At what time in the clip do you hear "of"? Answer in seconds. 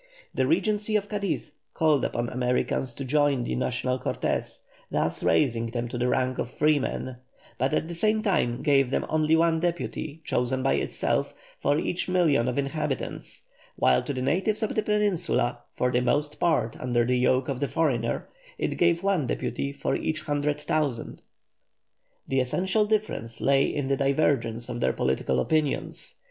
0.95-1.07, 6.39-6.49, 12.47-12.57, 14.63-14.73, 17.47-17.59, 24.67-24.79